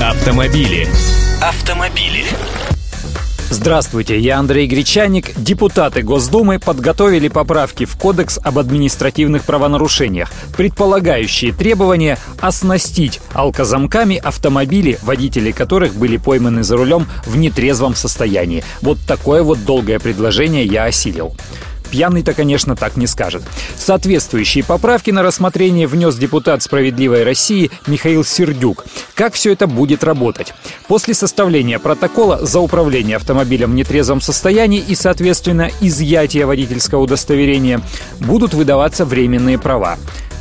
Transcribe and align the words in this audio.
Автомобили. 0.00 0.88
Автомобили. 1.42 2.24
Здравствуйте, 3.50 4.18
я 4.18 4.38
Андрей 4.38 4.66
Гречаник. 4.66 5.34
Депутаты 5.36 6.00
Госдумы 6.00 6.58
подготовили 6.58 7.28
поправки 7.28 7.84
в 7.84 7.98
Кодекс 7.98 8.38
об 8.42 8.58
административных 8.58 9.44
правонарушениях, 9.44 10.32
предполагающие 10.56 11.52
требования 11.52 12.16
оснастить 12.40 13.20
алкозамками 13.34 14.16
автомобили, 14.16 14.98
водители 15.02 15.50
которых 15.50 15.94
были 15.94 16.16
пойманы 16.16 16.62
за 16.62 16.78
рулем 16.78 17.06
в 17.26 17.36
нетрезвом 17.36 17.94
состоянии. 17.94 18.64
Вот 18.80 18.96
такое 19.06 19.42
вот 19.42 19.66
долгое 19.66 19.98
предложение 19.98 20.64
я 20.64 20.84
осилил. 20.84 21.36
Пьяный-то, 21.90 22.34
конечно, 22.34 22.76
так 22.76 22.96
не 22.96 23.06
скажет. 23.06 23.42
Соответствующие 23.76 24.64
поправки 24.64 25.10
на 25.10 25.22
рассмотрение 25.22 25.86
внес 25.86 26.16
депутат 26.16 26.62
«Справедливой 26.62 27.24
России» 27.24 27.70
Михаил 27.86 28.24
Сердюк. 28.24 28.84
Как 29.14 29.34
все 29.34 29.52
это 29.52 29.66
будет 29.66 30.04
работать? 30.04 30.54
После 30.88 31.14
составления 31.14 31.78
протокола 31.78 32.44
за 32.44 32.60
управление 32.60 33.16
автомобилем 33.16 33.72
в 33.72 33.74
нетрезвом 33.74 34.20
состоянии 34.20 34.80
и, 34.80 34.94
соответственно, 34.94 35.70
изъятия 35.80 36.46
водительского 36.46 37.00
удостоверения 37.00 37.80
будут 38.20 38.54
выдаваться 38.54 39.04
временные 39.04 39.58
права 39.58 39.98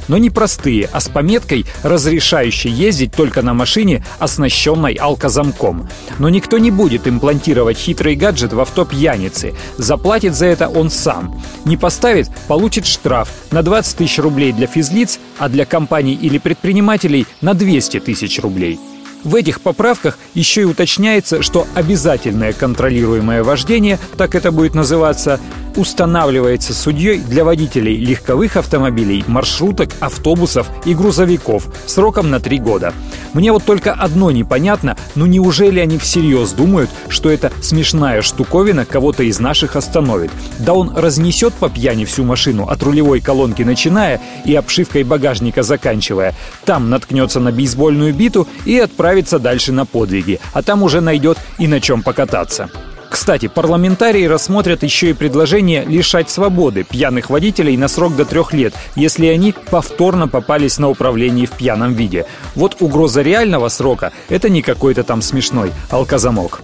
но 0.10 0.18
не 0.18 0.30
простые, 0.30 0.90
а 0.92 1.00
с 1.00 1.08
пометкой, 1.08 1.66
разрешающей 1.84 2.70
ездить 2.70 3.14
только 3.16 3.42
на 3.42 3.54
машине, 3.54 4.04
оснащенной 4.20 4.96
алкозамком. 4.96 5.88
Но 6.18 6.28
никто 6.28 6.58
не 6.58 6.72
будет 6.72 7.08
имплантировать 7.08 7.78
хитрый 7.78 8.16
гаджет 8.16 8.52
в 8.52 8.60
авто 8.60 8.84
пьяницы. 8.84 9.54
Заплатит 9.78 10.36
за 10.36 10.48
это 10.48 10.68
он 10.68 10.90
сам. 10.90 11.42
Не 11.64 11.78
поставит– 11.78 12.30
получит 12.50 12.88
штраф 12.88 13.30
на 13.52 13.62
20 13.62 13.98
тысяч 13.98 14.18
рублей 14.18 14.52
для 14.52 14.66
физлиц, 14.66 15.20
а 15.38 15.50
для 15.50 15.66
компаний 15.66 16.16
или 16.16 16.40
предпринимателей 16.40 17.28
на 17.42 17.54
200 17.54 18.00
тысяч 18.00 18.40
рублей. 18.40 18.80
В 19.24 19.36
этих 19.36 19.62
поправках 19.62 20.18
еще 20.34 20.62
и 20.62 20.66
уточняется, 20.66 21.44
что 21.44 21.68
обязательное 21.76 22.54
контролируемое 22.54 23.44
вождение, 23.44 24.00
так 24.18 24.34
это 24.34 24.52
будет 24.52 24.74
называться, 24.74 25.40
устанавливается 25.76 26.74
судьей 26.74 27.20
для 27.20 27.44
водителей 27.44 27.98
легковых 27.98 28.58
автомобилей, 28.58 29.24
маршруток, 29.28 29.90
автобусов 30.00 30.68
и 30.86 30.94
грузовиков 30.94 31.68
сроком 31.86 32.30
на 32.30 32.40
три 32.40 32.60
года. 32.60 32.94
Мне 33.34 33.52
вот 33.52 33.64
только 33.64 33.94
одно 33.94 34.32
непонятно, 34.32 34.98
ну 35.16 35.26
неужели 35.26 35.80
они 35.80 35.98
всерьез 35.98 36.52
думают, 36.52 36.90
что 37.08 37.30
эта 37.30 37.52
смешная 37.62 38.22
штуковина 38.22 38.86
кого-то 38.86 39.24
из 39.24 39.40
наших 39.40 39.76
остановит? 39.76 40.32
Да 40.60 40.74
он 40.74 40.96
разнесет 40.96 41.54
по 41.54 41.70
пьяни 41.70 42.06
всю 42.06 42.24
машину 42.24 42.68
от 42.68 42.82
рулевой 42.84 43.20
колонки 43.20 43.64
начиная 43.64 44.20
и 44.46 44.56
обшивкой 44.56 45.04
багажника 45.04 45.64
заканчивая. 45.64 46.36
Там 46.66 46.90
наткнется 46.90 47.40
на 47.40 47.52
бейсбольную 47.52 48.14
биту 48.14 48.48
и 48.66 48.78
отправится 48.80 49.40
дальше 49.40 49.72
на 49.72 49.86
подвиги, 49.86 50.40
а 50.54 50.62
там 50.64 50.84
уже 50.84 51.02
найдет 51.02 51.38
и 51.58 51.68
на 51.68 51.80
чем 51.80 52.04
покататься. 52.04 52.70
Кстати, 53.10 53.48
парламентарии 53.48 54.26
рассмотрят 54.26 54.84
еще 54.84 55.10
и 55.10 55.14
предложение 55.14 55.84
лишать 55.86 56.30
свободы 56.30 56.84
пьяных 56.84 57.30
водителей 57.30 57.76
на 57.76 57.88
срок 57.88 58.16
до 58.16 58.26
трех 58.26 58.54
лет, 58.54 58.74
если 58.96 59.26
они 59.28 59.54
повторно 59.54 60.28
попались 60.28 60.78
на 60.78 60.90
управление 60.90 61.48
в 61.48 61.52
пьяном 61.52 61.94
виде. 61.94 62.26
Вот 62.56 62.78
угроза 62.80 63.22
реального 63.22 63.70
срока– 63.70 64.14
это 64.30 64.50
не 64.50 64.62
какой-то 64.62 65.04
там 65.04 65.22
смешной 65.22 65.72
алкозамок. 65.90 66.62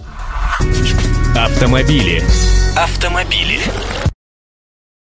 Автомобили. 1.36 2.24
Автомобили. 2.76 3.60